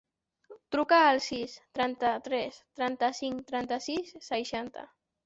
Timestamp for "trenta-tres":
1.79-2.57